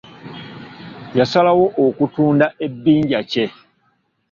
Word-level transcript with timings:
Yasalawo 1.19 1.65
okutunda 1.85 2.45
ebinja 2.65 3.19
kye. 3.31 3.45